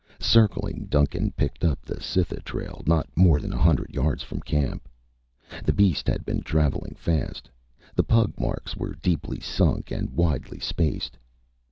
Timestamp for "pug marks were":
8.03-8.95